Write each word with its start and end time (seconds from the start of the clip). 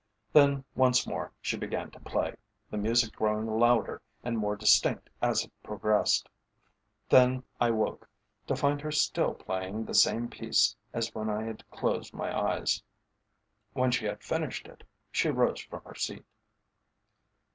Then 0.33 0.63
once 0.75 1.05
more 1.05 1.31
she 1.41 1.55
began 1.57 1.91
to 1.91 1.99
play, 1.99 2.35
the 2.71 2.77
music 2.79 3.13
growing 3.15 3.45
louder 3.45 4.01
and 4.23 4.35
more 4.35 4.55
distinct 4.55 5.11
as 5.21 5.43
it 5.45 5.51
progressed. 5.61 6.27
Then 7.07 7.43
I 7.59 7.69
woke, 7.69 8.09
to 8.47 8.55
find 8.55 8.81
her 8.81 8.89
still 8.91 9.35
playing 9.35 9.85
the 9.85 9.93
same 9.93 10.27
piece 10.27 10.75
as 10.91 11.13
when 11.13 11.29
I 11.29 11.43
had 11.43 11.69
closed 11.69 12.15
my 12.15 12.35
eyes. 12.35 12.81
When 13.73 13.91
she 13.91 14.05
had 14.05 14.23
finished 14.23 14.65
it, 14.67 14.83
she 15.11 15.29
rose 15.29 15.59
from 15.61 15.83
her 15.83 15.93
seat. 15.93 16.25